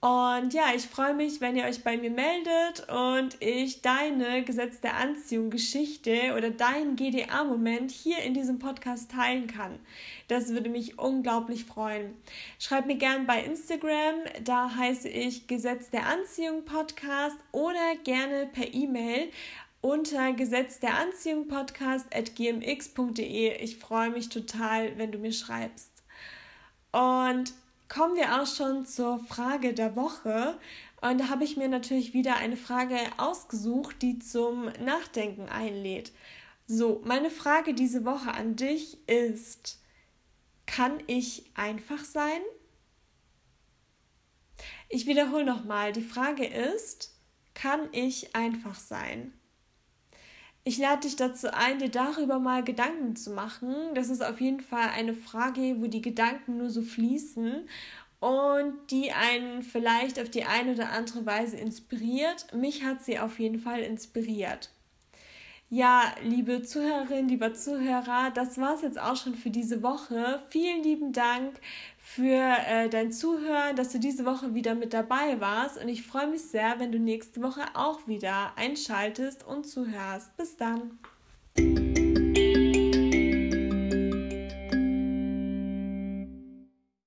Und 0.01 0.53
ja, 0.53 0.73
ich 0.73 0.87
freue 0.87 1.13
mich, 1.13 1.41
wenn 1.41 1.57
ihr 1.57 1.65
euch 1.65 1.83
bei 1.83 1.97
mir 1.97 2.09
meldet 2.09 2.87
und 2.89 3.35
ich 3.41 3.81
deine 3.81 4.45
Gesetz 4.45 4.79
der 4.79 4.95
Anziehung 4.95 5.49
Geschichte 5.49 6.33
oder 6.37 6.51
deinen 6.51 6.95
GDA-Moment 6.95 7.91
hier 7.91 8.19
in 8.19 8.33
diesem 8.33 8.59
Podcast 8.59 9.11
teilen 9.11 9.47
kann. 9.47 9.77
Das 10.29 10.49
würde 10.49 10.69
mich 10.69 10.97
unglaublich 10.97 11.65
freuen. 11.65 12.13
Schreib 12.59 12.85
mir 12.85 12.95
gerne 12.95 13.25
bei 13.25 13.43
Instagram, 13.43 14.21
da 14.45 14.73
heiße 14.73 15.09
ich 15.09 15.47
Gesetz 15.47 15.89
der 15.89 16.05
Anziehung 16.05 16.63
Podcast 16.63 17.37
oder 17.51 17.97
gerne 18.05 18.47
per 18.53 18.73
E-Mail 18.73 19.29
unter 19.81 20.31
Gesetz 20.31 20.79
der 20.79 20.97
Anziehung 20.97 21.49
Podcast 21.49 22.05
at 22.15 22.37
gmx.de. 22.37 23.61
Ich 23.61 23.75
freue 23.75 24.11
mich 24.11 24.29
total, 24.29 24.97
wenn 24.97 25.11
du 25.11 25.17
mir 25.17 25.33
schreibst. 25.33 25.91
Und 26.93 27.53
kommen 27.89 28.15
wir 28.15 28.39
auch 28.39 28.47
schon 28.47 28.85
zur 28.85 29.19
Frage 29.19 29.73
der 29.73 29.95
Woche. 29.95 30.57
Und 31.01 31.19
da 31.19 31.29
habe 31.29 31.43
ich 31.43 31.57
mir 31.57 31.67
natürlich 31.67 32.13
wieder 32.13 32.37
eine 32.37 32.57
Frage 32.57 32.97
ausgesucht, 33.17 34.01
die 34.01 34.19
zum 34.19 34.65
Nachdenken 34.83 35.49
einlädt. 35.49 36.13
So, 36.67 37.01
meine 37.03 37.31
Frage 37.31 37.73
diese 37.73 38.05
Woche 38.05 38.31
an 38.31 38.55
dich 38.55 38.97
ist, 39.07 39.79
kann 40.67 41.01
ich 41.07 41.51
einfach 41.55 42.05
sein? 42.05 42.41
Ich 44.87 45.07
wiederhole 45.07 45.45
nochmal, 45.45 45.91
die 45.93 46.03
Frage 46.03 46.45
ist, 46.45 47.15
kann 47.55 47.89
ich 47.91 48.35
einfach 48.35 48.75
sein? 48.75 49.33
Ich 50.63 50.77
lade 50.77 51.01
dich 51.01 51.15
dazu 51.15 51.53
ein, 51.53 51.79
dir 51.79 51.89
darüber 51.89 52.39
mal 52.39 52.63
Gedanken 52.63 53.15
zu 53.15 53.31
machen. 53.31 53.73
Das 53.95 54.09
ist 54.09 54.23
auf 54.23 54.39
jeden 54.41 54.61
Fall 54.61 54.89
eine 54.95 55.13
Frage, 55.13 55.77
wo 55.79 55.87
die 55.87 56.01
Gedanken 56.01 56.57
nur 56.57 56.69
so 56.69 56.81
fließen 56.81 57.67
und 58.19 58.73
die 58.91 59.11
einen 59.11 59.63
vielleicht 59.63 60.19
auf 60.19 60.29
die 60.29 60.43
eine 60.43 60.73
oder 60.73 60.91
andere 60.91 61.25
Weise 61.25 61.57
inspiriert. 61.57 62.53
Mich 62.53 62.83
hat 62.83 63.03
sie 63.03 63.19
auf 63.19 63.39
jeden 63.39 63.59
Fall 63.59 63.79
inspiriert. 63.79 64.69
Ja, 65.71 66.15
liebe 66.23 66.63
Zuhörerinnen, 66.63 67.29
lieber 67.29 67.53
Zuhörer, 67.53 68.31
das 68.33 68.57
war 68.57 68.73
es 68.73 68.81
jetzt 68.81 68.99
auch 68.99 69.15
schon 69.15 69.35
für 69.35 69.51
diese 69.51 69.83
Woche. 69.83 70.41
Vielen 70.49 70.81
lieben 70.81 71.13
Dank 71.13 71.59
für 72.15 72.57
äh, 72.67 72.89
dein 72.89 73.11
Zuhören, 73.11 73.75
dass 73.75 73.91
du 73.91 73.99
diese 73.99 74.25
Woche 74.25 74.55
wieder 74.55 74.73
mit 74.73 74.93
dabei 74.93 75.39
warst. 75.39 75.79
Und 75.79 75.89
ich 75.89 76.01
freue 76.01 76.27
mich 76.27 76.41
sehr, 76.41 76.79
wenn 76.79 76.91
du 76.91 76.97
nächste 76.97 77.43
Woche 77.43 77.61
auch 77.75 78.07
wieder 78.07 78.53
einschaltest 78.55 79.45
und 79.45 79.67
zuhörst. 79.67 80.35
Bis 80.35 80.57
dann. 80.57 80.97